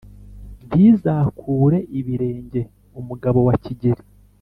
Ntizakure 0.75 1.77
ibirenge 1.99 2.61
umugabo 2.99 3.39
wa 3.47 3.53
Kigeli. 3.63 4.03